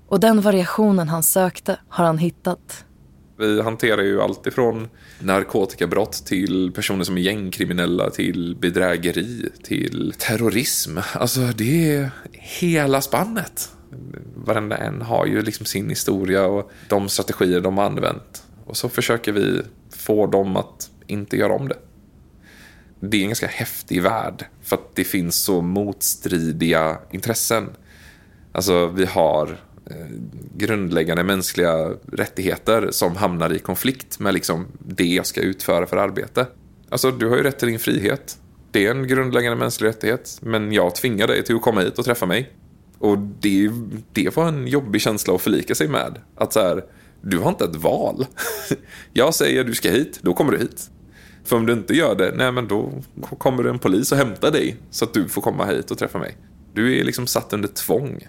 Och 0.08 0.20
den 0.20 0.40
variationen 0.40 1.08
han 1.08 1.22
sökte 1.22 1.78
har 1.88 2.04
han 2.04 2.18
hittat. 2.18 2.84
Vi 3.38 3.62
hanterar 3.62 4.02
ju 4.02 4.22
allt 4.22 4.46
ifrån 4.46 4.88
narkotikabrott 5.20 6.12
till 6.26 6.72
personer 6.74 7.04
som 7.04 7.16
är 7.16 7.20
gängkriminella 7.20 8.10
till 8.10 8.56
bedrägeri 8.60 9.48
till 9.62 10.14
terrorism. 10.18 10.98
Alltså 11.14 11.40
det 11.40 11.94
är 11.94 12.10
hela 12.32 13.00
spannet. 13.00 13.70
Varenda 14.34 14.76
en 14.76 15.02
har 15.02 15.26
ju 15.26 15.42
liksom 15.42 15.66
sin 15.66 15.88
historia 15.88 16.46
och 16.46 16.70
de 16.88 17.08
strategier 17.08 17.60
de 17.60 17.78
har 17.78 17.84
använt. 17.84 18.42
Och 18.64 18.76
så 18.76 18.88
försöker 18.88 19.32
vi 19.32 19.62
få 19.90 20.26
dem 20.26 20.56
att 20.56 20.90
inte 21.06 21.36
göra 21.36 21.54
om 21.54 21.68
det. 21.68 21.78
Det 23.00 23.16
är 23.16 23.22
en 23.22 23.28
ganska 23.28 23.46
häftig 23.46 24.02
värld 24.02 24.44
för 24.62 24.76
att 24.76 24.94
det 24.96 25.04
finns 25.04 25.36
så 25.36 25.62
motstridiga 25.62 26.98
intressen. 27.10 27.70
Alltså 28.52 28.86
vi 28.86 29.04
har 29.04 29.58
Eh, 29.90 30.06
grundläggande 30.56 31.24
mänskliga 31.24 31.90
rättigheter 32.12 32.88
som 32.90 33.16
hamnar 33.16 33.52
i 33.52 33.58
konflikt 33.58 34.18
med 34.18 34.34
liksom 34.34 34.66
det 34.78 35.06
jag 35.06 35.26
ska 35.26 35.40
utföra 35.40 35.86
för 35.86 35.96
arbete. 35.96 36.46
Alltså, 36.88 37.10
du 37.10 37.28
har 37.28 37.36
ju 37.36 37.42
rätt 37.42 37.58
till 37.58 37.68
din 37.68 37.78
frihet. 37.78 38.38
Det 38.70 38.86
är 38.86 38.90
en 38.90 39.06
grundläggande 39.06 39.58
mänsklig 39.58 39.88
rättighet, 39.88 40.38
men 40.42 40.72
jag 40.72 40.94
tvingar 40.94 41.26
dig 41.26 41.44
till 41.44 41.56
att 41.56 41.62
komma 41.62 41.80
hit 41.80 41.98
och 41.98 42.04
träffa 42.04 42.26
mig. 42.26 42.52
Och 42.98 43.18
det, 43.18 43.70
det 44.12 44.36
var 44.36 44.48
en 44.48 44.66
jobbig 44.66 45.00
känsla 45.00 45.34
att 45.34 45.42
förlika 45.42 45.74
sig 45.74 45.88
med. 45.88 46.18
Att 46.34 46.52
så 46.52 46.60
här, 46.60 46.84
du 47.20 47.38
har 47.38 47.48
inte 47.48 47.64
ett 47.64 47.76
val. 47.76 48.26
Jag 49.12 49.34
säger 49.34 49.64
du 49.64 49.74
ska 49.74 49.90
hit, 49.90 50.18
då 50.22 50.34
kommer 50.34 50.52
du 50.52 50.58
hit. 50.58 50.90
För 51.44 51.56
om 51.56 51.66
du 51.66 51.72
inte 51.72 51.94
gör 51.94 52.14
det, 52.14 52.32
nej 52.36 52.52
men 52.52 52.68
då 52.68 52.92
kommer 53.38 53.62
det 53.62 53.70
en 53.70 53.78
polis 53.78 54.12
och 54.12 54.18
hämtar 54.18 54.50
dig 54.50 54.76
så 54.90 55.04
att 55.04 55.14
du 55.14 55.28
får 55.28 55.42
komma 55.42 55.64
hit 55.64 55.90
och 55.90 55.98
träffa 55.98 56.18
mig. 56.18 56.36
Du 56.74 57.00
är 57.00 57.04
liksom 57.04 57.26
satt 57.26 57.52
under 57.52 57.68
tvång. 57.68 58.28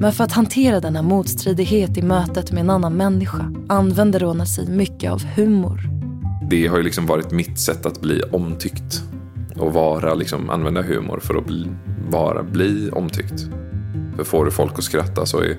Men 0.00 0.12
för 0.12 0.24
att 0.24 0.32
hantera 0.32 0.80
denna 0.80 1.02
motstridighet 1.02 1.96
i 1.96 2.02
mötet 2.02 2.52
med 2.52 2.60
en 2.60 2.70
annan 2.70 2.96
människa 2.96 3.52
använder 3.68 4.20
Ronald 4.20 4.48
sig 4.48 4.68
mycket 4.68 5.12
av 5.12 5.24
humor. 5.24 5.80
Det 6.50 6.66
har 6.66 6.76
ju 6.76 6.82
liksom 6.82 7.06
varit 7.06 7.30
mitt 7.30 7.58
sätt 7.58 7.86
att 7.86 8.00
bli 8.00 8.22
omtyckt. 8.22 9.02
Och 9.56 9.72
vara, 9.72 10.14
liksom, 10.14 10.50
använda 10.50 10.82
humor 10.82 11.20
för 11.22 11.34
att 11.34 11.46
bli, 11.46 11.66
vara, 12.10 12.42
bli 12.42 12.90
omtyckt. 12.90 13.46
För 14.16 14.24
får 14.24 14.44
du 14.44 14.50
folk 14.50 14.78
att 14.78 14.84
skratta 14.84 15.26
så 15.26 15.40
är 15.40 15.56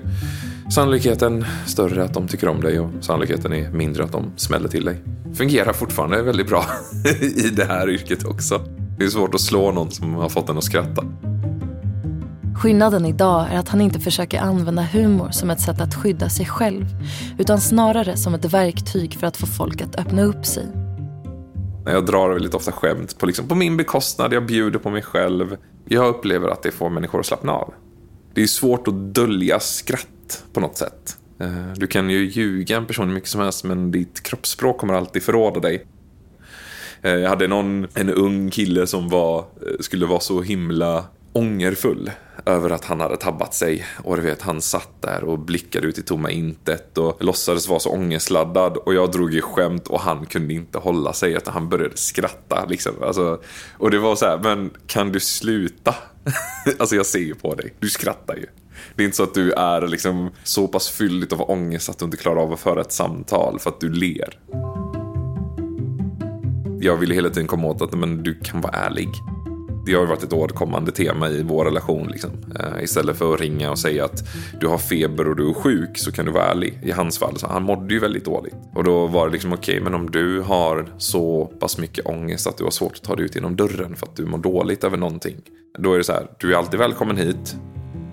sannolikheten 0.72 1.44
större 1.66 2.04
att 2.04 2.14
de 2.14 2.28
tycker 2.28 2.48
om 2.48 2.60
dig 2.60 2.80
och 2.80 2.90
sannolikheten 3.00 3.52
är 3.52 3.70
mindre 3.70 4.04
att 4.04 4.12
de 4.12 4.32
smäller 4.36 4.68
till 4.68 4.84
dig. 4.84 5.02
Fungerar 5.34 5.72
fortfarande 5.72 6.22
väldigt 6.22 6.48
bra 6.48 6.64
i 7.20 7.50
det 7.50 7.64
här 7.64 7.90
yrket 7.90 8.24
också. 8.24 8.60
Det 8.98 9.04
är 9.04 9.08
svårt 9.08 9.34
att 9.34 9.40
slå 9.40 9.72
någon 9.72 9.90
som 9.90 10.14
har 10.14 10.28
fått 10.28 10.48
en 10.48 10.58
att 10.58 10.64
skratta. 10.64 11.04
Skillnaden 12.60 13.06
idag 13.06 13.46
är 13.50 13.58
att 13.58 13.68
han 13.68 13.80
inte 13.80 14.00
försöker 14.00 14.40
använda 14.40 14.82
humor 14.82 15.30
som 15.30 15.50
ett 15.50 15.60
sätt 15.60 15.80
att 15.80 15.94
skydda 15.94 16.28
sig 16.28 16.46
själv 16.46 16.84
utan 17.38 17.60
snarare 17.60 18.16
som 18.16 18.34
ett 18.34 18.44
verktyg 18.44 19.14
för 19.14 19.26
att 19.26 19.36
få 19.36 19.46
folk 19.46 19.80
att 19.80 19.98
öppna 19.98 20.22
upp 20.22 20.46
sig. 20.46 20.66
Jag 21.84 22.06
drar 22.06 22.30
väldigt 22.30 22.54
ofta 22.54 22.72
skämt 22.72 23.18
på, 23.18 23.26
liksom, 23.26 23.48
på 23.48 23.54
min 23.54 23.76
bekostnad, 23.76 24.32
jag 24.32 24.46
bjuder 24.46 24.78
på 24.78 24.90
mig 24.90 25.02
själv. 25.02 25.56
Jag 25.84 26.08
upplever 26.08 26.48
att 26.48 26.62
det 26.62 26.70
får 26.70 26.90
människor 26.90 27.20
att 27.20 27.26
slappna 27.26 27.52
av. 27.52 27.74
Det 28.34 28.42
är 28.42 28.46
svårt 28.46 28.88
att 28.88 29.14
dölja 29.14 29.60
skratt 29.60 30.44
på 30.52 30.60
något 30.60 30.76
sätt. 30.76 31.18
Eh, 31.40 31.72
du 31.76 31.86
kan 31.86 32.10
ju 32.10 32.30
ljuga 32.30 32.76
en 32.76 32.86
person 32.86 33.06
hur 33.06 33.14
mycket 33.14 33.30
som 33.30 33.40
helst 33.40 33.64
men 33.64 33.90
ditt 33.90 34.22
kroppsspråk 34.22 34.78
kommer 34.78 34.94
alltid 34.94 35.22
förråda 35.22 35.60
dig. 35.60 35.86
Eh, 37.02 37.12
jag 37.12 37.28
hade 37.28 37.48
någon, 37.48 37.86
en 37.94 38.10
ung 38.10 38.50
kille 38.50 38.86
som 38.86 39.08
var, 39.08 39.38
eh, 39.38 39.44
skulle 39.80 40.06
vara 40.06 40.20
så 40.20 40.42
himla 40.42 41.04
ångerfull 41.32 42.10
över 42.46 42.70
att 42.70 42.84
han 42.84 43.00
hade 43.00 43.16
tabbat 43.16 43.54
sig. 43.54 43.86
Och 43.96 44.16
du 44.16 44.22
vet, 44.22 44.42
han 44.42 44.60
satt 44.60 45.02
där 45.02 45.24
och 45.24 45.38
blickade 45.38 45.86
ut 45.86 45.98
i 45.98 46.02
tomma 46.02 46.30
intet 46.30 46.98
och 46.98 47.24
låtsades 47.24 47.68
vara 47.68 47.80
så 47.80 47.90
ångestladdad. 47.90 48.76
Och 48.76 48.94
jag 48.94 49.12
drog 49.12 49.34
i 49.34 49.40
skämt 49.40 49.88
och 49.88 50.00
han 50.00 50.26
kunde 50.26 50.54
inte 50.54 50.78
hålla 50.78 51.12
sig 51.12 51.32
utan 51.32 51.54
han 51.54 51.68
började 51.68 51.96
skratta. 51.96 52.66
Liksom. 52.68 52.92
Alltså, 53.02 53.40
och 53.78 53.90
det 53.90 53.98
var 53.98 54.16
så 54.16 54.26
här, 54.26 54.38
men 54.38 54.70
kan 54.86 55.12
du 55.12 55.20
sluta? 55.20 55.94
alltså 56.78 56.96
jag 56.96 57.06
ser 57.06 57.18
ju 57.18 57.34
på 57.34 57.54
dig, 57.54 57.74
du 57.78 57.90
skrattar 57.90 58.36
ju. 58.36 58.46
Det 58.94 59.02
är 59.02 59.04
inte 59.04 59.16
så 59.16 59.22
att 59.22 59.34
du 59.34 59.52
är 59.52 59.88
liksom 59.88 60.30
så 60.44 60.68
pass 60.68 60.88
fylld 60.88 61.32
av 61.32 61.50
ångest 61.50 61.88
att 61.88 61.98
du 61.98 62.04
inte 62.04 62.16
klarar 62.16 62.42
av 62.42 62.52
att 62.52 62.60
föra 62.60 62.80
ett 62.80 62.92
samtal 62.92 63.58
för 63.58 63.70
att 63.70 63.80
du 63.80 63.88
ler. 63.88 64.38
Jag 66.80 66.96
ville 66.96 67.14
hela 67.14 67.28
tiden 67.28 67.46
komma 67.46 67.68
åt 67.68 67.82
att 67.82 67.92
men, 67.92 68.22
du 68.22 68.34
kan 68.34 68.60
vara 68.60 68.72
ärlig 68.72 69.08
det 69.86 69.94
har 69.94 70.06
varit 70.06 70.22
ett 70.22 70.32
återkommande 70.32 70.92
tema 70.92 71.28
i 71.28 71.42
vår 71.42 71.64
relation. 71.64 72.08
Liksom. 72.08 72.30
Eh, 72.60 72.84
istället 72.84 73.16
för 73.16 73.34
att 73.34 73.40
ringa 73.40 73.70
och 73.70 73.78
säga 73.78 74.04
att 74.04 74.24
du 74.60 74.66
har 74.66 74.78
feber 74.78 75.28
och 75.28 75.36
du 75.36 75.50
är 75.50 75.54
sjuk 75.54 75.98
så 75.98 76.12
kan 76.12 76.26
du 76.26 76.32
vara 76.32 76.44
ärlig. 76.44 76.78
I 76.82 76.90
hans 76.90 77.18
fall, 77.18 77.36
så 77.36 77.46
han 77.46 77.62
mådde 77.62 77.94
ju 77.94 78.00
väldigt 78.00 78.24
dåligt. 78.24 78.54
Och 78.74 78.84
då 78.84 79.06
var 79.06 79.26
det 79.26 79.32
liksom 79.32 79.52
okej, 79.52 79.72
okay, 79.72 79.84
men 79.84 79.94
om 79.94 80.10
du 80.10 80.40
har 80.40 80.94
så 80.98 81.46
pass 81.46 81.78
mycket 81.78 82.06
ångest 82.06 82.46
att 82.46 82.58
du 82.58 82.64
har 82.64 82.70
svårt 82.70 82.92
att 82.92 83.02
ta 83.02 83.16
dig 83.16 83.24
ut 83.24 83.34
genom 83.34 83.56
dörren 83.56 83.96
för 83.96 84.06
att 84.06 84.16
du 84.16 84.26
mår 84.26 84.38
dåligt 84.38 84.84
över 84.84 84.96
någonting. 84.96 85.36
Då 85.78 85.92
är 85.92 85.98
det 85.98 86.04
så 86.04 86.12
här, 86.12 86.26
du 86.38 86.52
är 86.52 86.58
alltid 86.58 86.80
välkommen 86.80 87.16
hit 87.16 87.56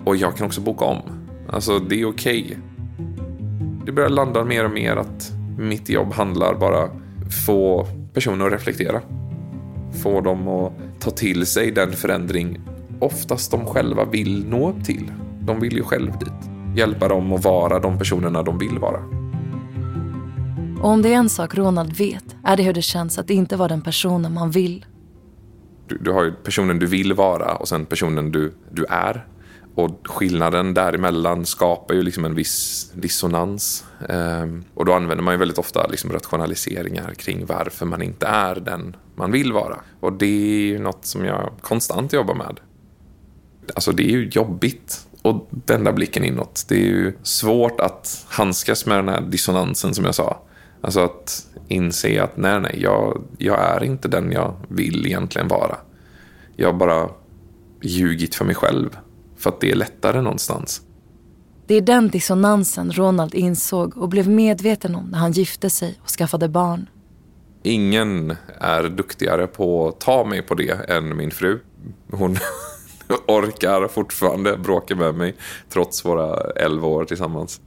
Och 0.04 0.16
jag 0.16 0.36
kan 0.36 0.46
också 0.46 0.60
boka 0.60 0.84
om. 0.84 1.02
Alltså 1.48 1.78
det 1.78 2.00
är 2.00 2.08
okej. 2.08 2.44
Okay. 2.44 2.56
Det 3.86 3.92
börjar 3.92 4.08
landa 4.08 4.44
mer 4.44 4.64
och 4.64 4.70
mer 4.70 4.96
att 4.96 5.32
mitt 5.58 5.88
jobb 5.88 6.12
handlar 6.12 6.54
bara 6.54 6.88
få 7.46 7.86
personer 8.14 8.46
att 8.46 8.52
reflektera. 8.52 9.00
Få 9.92 10.20
dem 10.20 10.48
att 10.48 10.72
ta 11.00 11.10
till 11.10 11.46
sig 11.46 11.70
den 11.70 11.92
förändring 11.92 12.60
oftast 13.00 13.50
de 13.50 13.66
själva 13.66 14.04
vill 14.04 14.48
nå 14.48 14.70
upp 14.70 14.84
till. 14.84 15.12
De 15.40 15.60
vill 15.60 15.76
ju 15.76 15.82
själv 15.82 16.18
dit. 16.18 16.50
Hjälpa 16.76 17.08
dem 17.08 17.32
att 17.32 17.44
vara 17.44 17.78
de 17.78 17.98
personerna 17.98 18.42
de 18.42 18.58
vill 18.58 18.78
vara. 18.78 19.00
Och 20.82 20.88
om 20.88 21.02
det 21.02 21.12
är 21.12 21.16
en 21.16 21.28
sak 21.28 21.54
Ronald 21.54 21.92
vet 21.96 22.36
är 22.44 22.56
det 22.56 22.62
hur 22.62 22.72
det 22.72 22.82
känns 22.82 23.18
att 23.18 23.30
inte 23.30 23.56
vara 23.56 23.68
den 23.68 23.80
personen 23.80 24.34
man 24.34 24.50
vill. 24.50 24.86
Du, 25.86 25.98
du 25.98 26.12
har 26.12 26.24
ju 26.24 26.32
personen 26.32 26.78
du 26.78 26.86
vill 26.86 27.12
vara 27.12 27.54
och 27.54 27.68
sen 27.68 27.86
personen 27.86 28.32
du, 28.32 28.52
du 28.70 28.84
är. 28.84 29.26
Och 29.74 30.08
skillnaden 30.08 30.74
däremellan 30.74 31.46
skapar 31.46 31.94
ju 31.94 32.02
liksom 32.02 32.24
en 32.24 32.34
viss 32.34 32.90
dissonans. 32.94 33.84
Ehm, 34.08 34.64
och 34.74 34.84
då 34.84 34.92
använder 34.92 35.24
man 35.24 35.34
ju 35.34 35.38
väldigt 35.38 35.58
ofta 35.58 35.86
liksom 35.86 36.12
rationaliseringar 36.12 37.14
kring 37.14 37.46
varför 37.46 37.86
man 37.86 38.02
inte 38.02 38.26
är 38.26 38.54
den 38.54 38.96
man 39.14 39.32
vill 39.32 39.52
vara. 39.52 39.76
Och 40.00 40.12
det 40.12 40.26
är 40.26 40.66
ju 40.66 40.78
något 40.78 41.04
som 41.04 41.24
jag 41.24 41.52
konstant 41.60 42.12
jobbar 42.12 42.34
med. 42.34 42.60
Alltså 43.74 43.92
det 43.92 44.02
är 44.02 44.10
ju 44.10 44.28
jobbigt 44.28 45.06
att 45.22 45.42
vända 45.66 45.92
blicken 45.92 46.24
inåt. 46.24 46.64
Det 46.68 46.74
är 46.74 46.86
ju 46.86 47.12
svårt 47.22 47.80
att 47.80 48.26
handskas 48.28 48.86
med 48.86 48.98
den 48.98 49.08
här 49.08 49.20
dissonansen 49.20 49.94
som 49.94 50.04
jag 50.04 50.14
sa. 50.14 50.42
Alltså 50.80 51.00
att 51.00 51.46
inse 51.68 52.22
att 52.22 52.36
nej, 52.36 52.60
nej, 52.60 52.78
jag, 52.82 53.24
jag 53.38 53.60
är 53.60 53.84
inte 53.84 54.08
den 54.08 54.32
jag 54.32 54.56
vill 54.68 55.06
egentligen 55.06 55.48
vara. 55.48 55.76
Jag 56.56 56.72
har 56.72 56.78
bara 56.78 57.08
ljugit 57.82 58.34
för 58.34 58.44
mig 58.44 58.54
själv. 58.54 58.98
För 59.38 59.50
att 59.50 59.60
det 59.60 59.70
är 59.70 59.74
lättare 59.74 60.20
någonstans. 60.20 60.82
Det 61.66 61.74
är 61.74 61.80
den 61.80 62.08
dissonansen 62.08 62.92
Ronald 62.92 63.34
insåg 63.34 63.96
och 63.96 64.08
blev 64.08 64.28
medveten 64.28 64.94
om 64.94 65.04
när 65.04 65.18
han 65.18 65.32
gifte 65.32 65.70
sig 65.70 65.98
och 66.02 66.08
skaffade 66.08 66.48
barn. 66.48 66.88
Ingen 67.62 68.36
är 68.60 68.82
duktigare 68.82 69.46
på 69.46 69.88
att 69.88 70.00
ta 70.00 70.24
mig 70.24 70.42
på 70.42 70.54
det 70.54 70.90
än 70.90 71.16
min 71.16 71.30
fru. 71.30 71.58
Hon 72.10 72.36
orkar 73.26 73.88
fortfarande 73.88 74.56
bråka 74.56 74.96
med 74.96 75.14
mig 75.14 75.34
trots 75.68 76.04
våra 76.04 76.50
elva 76.50 76.86
år 76.86 77.04
tillsammans. 77.04 77.60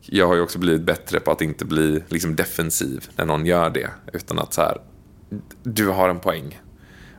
Jag 0.00 0.26
har 0.26 0.34
ju 0.34 0.40
också 0.40 0.58
blivit 0.58 0.82
bättre 0.82 1.20
på 1.20 1.30
att 1.30 1.42
inte 1.42 1.64
bli 1.64 2.02
liksom 2.08 2.36
defensiv 2.36 3.08
när 3.16 3.24
någon 3.24 3.46
gör 3.46 3.70
det. 3.70 3.90
Utan 4.12 4.38
att 4.38 4.54
så 4.54 4.60
här, 4.60 4.78
du 5.62 5.88
har 5.88 6.08
en 6.08 6.20
poäng. 6.20 6.60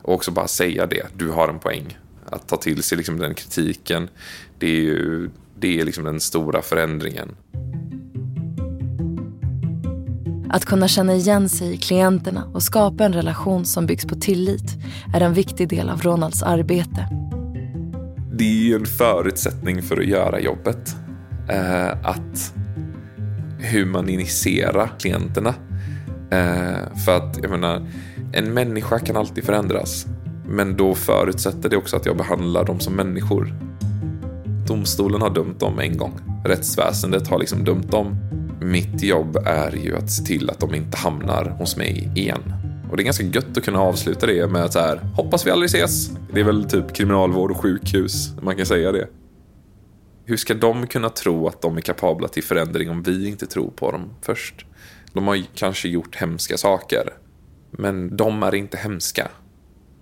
Och 0.02 0.14
också 0.14 0.30
bara 0.30 0.48
säga 0.48 0.86
det, 0.86 1.06
du 1.16 1.30
har 1.30 1.48
en 1.48 1.58
poäng. 1.58 1.98
Att 2.26 2.48
ta 2.48 2.56
till 2.56 2.82
sig 2.82 2.98
liksom 2.98 3.18
den 3.18 3.34
kritiken, 3.34 4.08
det 4.58 4.66
är 4.66 4.80
ju 4.80 5.30
det 5.60 5.80
är 5.80 5.84
liksom 5.84 6.04
den 6.04 6.20
stora 6.20 6.62
förändringen. 6.62 7.36
Att 10.50 10.64
kunna 10.64 10.88
känna 10.88 11.14
igen 11.14 11.48
sig 11.48 11.74
i 11.74 11.76
klienterna 11.76 12.44
och 12.54 12.62
skapa 12.62 13.04
en 13.04 13.12
relation 13.12 13.64
som 13.64 13.86
byggs 13.86 14.04
på 14.04 14.14
tillit 14.14 14.76
är 15.14 15.20
en 15.20 15.34
viktig 15.34 15.68
del 15.68 15.88
av 15.88 16.02
Ronalds 16.02 16.42
arbete. 16.42 17.08
Det 18.32 18.44
är 18.44 18.64
ju 18.64 18.74
en 18.74 18.86
förutsättning 18.86 19.82
för 19.82 20.00
att 20.00 20.06
göra 20.06 20.40
jobbet. 20.40 20.96
Eh, 21.48 21.90
att 21.90 22.54
humanisera 23.72 24.88
klienterna. 24.88 25.54
Eh, 26.30 26.96
för 27.04 27.16
att, 27.16 27.38
jag 27.42 27.50
menar, 27.50 27.86
en 28.32 28.54
människa 28.54 28.98
kan 28.98 29.16
alltid 29.16 29.44
förändras. 29.44 30.06
Men 30.52 30.76
då 30.76 30.94
förutsätter 30.94 31.68
det 31.68 31.76
också 31.76 31.96
att 31.96 32.06
jag 32.06 32.16
behandlar 32.16 32.64
dem 32.64 32.80
som 32.80 32.94
människor. 32.94 33.54
Domstolen 34.66 35.22
har 35.22 35.30
dömt 35.30 35.60
dem 35.60 35.78
en 35.78 35.96
gång. 35.96 36.20
Rättsväsendet 36.44 37.28
har 37.28 37.38
liksom 37.38 37.64
dömt 37.64 37.90
dem. 37.90 38.16
Mitt 38.60 39.02
jobb 39.02 39.36
är 39.46 39.76
ju 39.76 39.96
att 39.96 40.10
se 40.10 40.24
till 40.24 40.50
att 40.50 40.60
de 40.60 40.74
inte 40.74 40.96
hamnar 40.96 41.44
hos 41.44 41.76
mig 41.76 42.12
igen. 42.16 42.52
Och 42.90 42.96
det 42.96 43.02
är 43.02 43.04
ganska 43.04 43.24
gött 43.24 43.56
att 43.56 43.64
kunna 43.64 43.80
avsluta 43.80 44.26
det 44.26 44.46
med 44.46 44.64
att 44.64 44.72
så 44.72 44.78
här, 44.78 44.96
hoppas 44.96 45.46
vi 45.46 45.50
aldrig 45.50 45.68
ses. 45.68 46.10
Det 46.32 46.40
är 46.40 46.44
väl 46.44 46.64
typ 46.64 46.94
kriminalvård 46.94 47.50
och 47.50 47.60
sjukhus, 47.60 48.32
man 48.42 48.56
kan 48.56 48.66
säga 48.66 48.92
det. 48.92 49.08
Hur 50.24 50.36
ska 50.36 50.54
de 50.54 50.86
kunna 50.86 51.08
tro 51.08 51.48
att 51.48 51.62
de 51.62 51.76
är 51.76 51.80
kapabla 51.80 52.28
till 52.28 52.44
förändring 52.44 52.90
om 52.90 53.02
vi 53.02 53.28
inte 53.28 53.46
tror 53.46 53.70
på 53.70 53.90
dem 53.90 54.10
först? 54.22 54.66
De 55.12 55.26
har 55.26 55.42
kanske 55.54 55.88
gjort 55.88 56.16
hemska 56.16 56.56
saker. 56.56 57.02
Men 57.70 58.16
de 58.16 58.42
är 58.42 58.54
inte 58.54 58.76
hemska. 58.76 59.28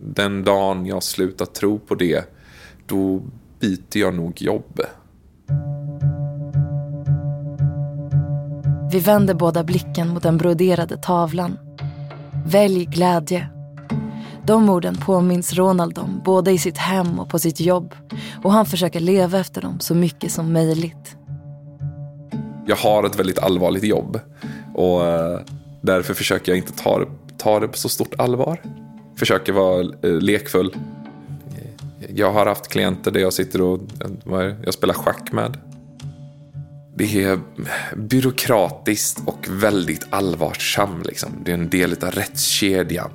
Den 0.03 0.45
dagen 0.45 0.87
jag 0.87 1.03
slutar 1.03 1.47
tro 1.47 1.79
på 1.79 1.95
det, 1.95 2.25
då 2.87 3.23
byter 3.61 3.97
jag 3.99 4.15
nog 4.15 4.43
jobb. 4.43 4.81
Vi 8.93 8.99
vänder 8.99 9.35
båda 9.35 9.65
blicken 9.65 10.09
mot 10.09 10.23
den 10.23 10.39
broderade 10.39 10.97
tavlan. 10.97 11.59
Välj 12.47 12.85
glädje. 12.85 13.49
De 14.47 14.71
orden 14.71 14.97
påminns 14.97 15.55
Ronald 15.55 15.99
om 15.99 16.21
både 16.25 16.51
i 16.51 16.59
sitt 16.59 16.79
hem 16.79 17.21
och 17.21 17.29
på 17.29 17.39
sitt 17.39 17.61
jobb 17.61 17.95
och 18.45 18.53
han 18.53 18.67
försöker 18.67 19.01
leva 19.01 19.39
efter 19.39 19.61
dem 19.61 19.81
så 19.81 19.95
mycket 19.95 20.33
som 20.33 20.53
möjligt. 20.53 21.17
Jag 22.67 22.77
har 22.77 23.05
ett 23.05 23.19
väldigt 23.19 23.39
allvarligt 23.39 23.85
jobb 23.85 24.21
och 24.75 25.07
eh, 25.07 25.41
därför 25.81 26.15
försöker 26.15 26.53
jag 26.53 26.59
inte 26.59 26.73
ta 26.73 26.99
det, 26.99 27.07
ta 27.39 27.61
det 27.61 27.69
på 27.69 27.79
så 27.79 27.89
stort 27.89 28.15
allvar. 28.19 28.61
Försöker 29.21 29.53
vara 29.53 29.81
eh, 29.81 30.11
lekfull. 30.11 30.77
Jag 32.15 32.33
har 32.33 32.47
haft 32.47 32.69
klienter 32.69 33.11
där 33.11 33.21
jag 33.21 33.33
sitter 33.33 33.63
och 33.63 33.81
jag 34.65 34.75
spelar 34.75 34.95
schack 34.95 35.33
med. 35.33 35.57
Det 36.95 37.23
är 37.25 37.39
byråkratiskt 37.97 39.23
och 39.27 39.47
väldigt 39.51 40.07
allvarsam. 40.11 41.03
Liksom. 41.05 41.31
Det 41.45 41.51
är 41.51 41.55
en 41.55 41.71
del 41.71 41.93
av 42.03 42.11
rättskedjan. 42.11 43.11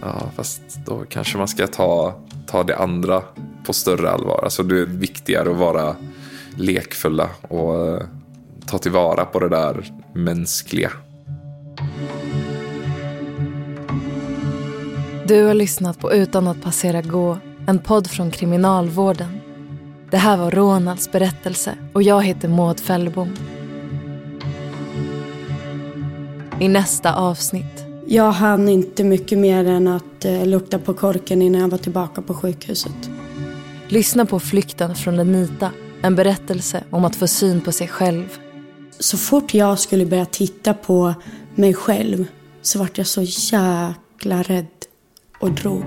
Ja, 0.00 0.30
fast 0.36 0.62
då 0.86 1.04
kanske 1.08 1.38
man 1.38 1.48
ska 1.48 1.66
ta, 1.66 2.20
ta 2.46 2.62
det 2.62 2.76
andra 2.76 3.22
på 3.66 3.72
större 3.72 4.10
allvar. 4.10 4.40
Alltså 4.44 4.62
det 4.62 4.80
är 4.80 4.86
viktigare 4.86 5.50
att 5.50 5.56
vara 5.56 5.96
lekfulla 6.56 7.30
och 7.42 7.88
eh, 7.88 8.02
ta 8.66 8.78
tillvara 8.78 9.24
på 9.24 9.38
det 9.38 9.48
där 9.48 9.84
mänskliga. 10.12 10.90
Du 15.28 15.44
har 15.44 15.54
lyssnat 15.54 15.98
på 15.98 16.12
Utan 16.12 16.48
att 16.48 16.62
passera 16.62 17.02
gå, 17.02 17.38
en 17.66 17.78
podd 17.78 18.10
från 18.10 18.30
Kriminalvården. 18.30 19.40
Det 20.10 20.16
här 20.16 20.36
var 20.36 20.50
Ronalds 20.50 21.12
berättelse 21.12 21.74
och 21.92 22.02
jag 22.02 22.22
heter 22.22 22.48
Maud 22.48 22.80
Fällbom. 22.80 23.36
I 26.60 26.68
nästa 26.68 27.14
avsnitt. 27.14 27.84
Jag 28.06 28.32
hann 28.32 28.68
inte 28.68 29.04
mycket 29.04 29.38
mer 29.38 29.64
än 29.64 29.88
att 29.88 30.24
eh, 30.24 30.46
lukta 30.46 30.78
på 30.78 30.94
korken 30.94 31.42
innan 31.42 31.60
jag 31.60 31.68
var 31.68 31.78
tillbaka 31.78 32.22
på 32.22 32.34
sjukhuset. 32.34 33.10
Lyssna 33.88 34.26
på 34.26 34.40
Flykten 34.40 34.94
från 34.94 35.16
Lenita, 35.16 35.70
en 36.02 36.14
berättelse 36.14 36.84
om 36.90 37.04
att 37.04 37.16
få 37.16 37.26
syn 37.26 37.60
på 37.60 37.72
sig 37.72 37.88
själv. 37.88 38.38
Så 38.98 39.16
fort 39.16 39.54
jag 39.54 39.78
skulle 39.78 40.06
börja 40.06 40.26
titta 40.26 40.74
på 40.74 41.14
mig 41.54 41.74
själv 41.74 42.26
så 42.62 42.78
vart 42.78 42.98
jag 42.98 43.06
så 43.06 43.22
jäkla 43.22 44.42
rädd 44.42 44.77
och 45.38 45.50
drog. 45.50 45.84